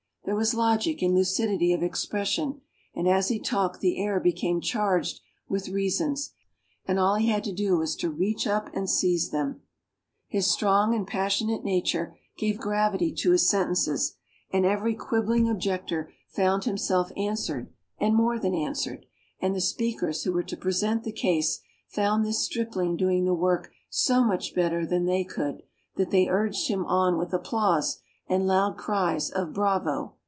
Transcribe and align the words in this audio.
There 0.23 0.37
was 0.37 0.53
logic 0.53 1.01
and 1.01 1.13
lucidity 1.13 1.73
of 1.73 1.81
expression, 1.83 2.61
and 2.95 3.07
as 3.07 3.27
he 3.27 3.37
talked 3.37 3.81
the 3.81 3.97
air 4.01 4.17
became 4.19 4.61
charged 4.61 5.19
with 5.49 5.67
reasons, 5.67 6.31
and 6.85 6.97
all 6.99 7.15
he 7.15 7.27
had 7.27 7.43
to 7.45 7.51
do 7.51 7.77
was 7.77 7.95
to 7.97 8.09
reach 8.09 8.47
up 8.47 8.69
and 8.73 8.89
seize 8.89 9.31
them. 9.31 9.61
His 10.27 10.49
strong 10.49 10.95
and 10.95 11.05
passionate 11.05 11.65
nature 11.65 12.15
gave 12.37 12.59
gravity 12.59 13.11
to 13.15 13.31
his 13.31 13.49
sentences, 13.49 14.15
and 14.51 14.63
every 14.65 14.93
quibbling 14.95 15.49
objector 15.49 16.13
found 16.29 16.63
himself 16.63 17.11
answered, 17.17 17.73
and 17.97 18.15
more 18.15 18.39
than 18.39 18.55
answered, 18.55 19.07
and 19.41 19.53
the 19.55 19.59
speakers 19.61 20.23
who 20.23 20.31
were 20.31 20.43
to 20.43 20.55
present 20.55 21.03
the 21.03 21.11
case 21.11 21.59
found 21.87 22.23
this 22.23 22.39
stripling 22.45 22.95
doing 22.95 23.25
the 23.25 23.33
work 23.33 23.71
so 23.89 24.23
much 24.23 24.53
better 24.55 24.85
than 24.85 25.05
they 25.05 25.25
could, 25.25 25.63
that 25.97 26.11
they 26.11 26.27
urged 26.29 26.67
him 26.69 26.85
on 26.85 27.17
with 27.17 27.33
applause 27.33 27.99
and 28.29 28.47
loud 28.47 28.77
cries 28.77 29.29
of 29.29 29.51
"Bravo! 29.51 30.15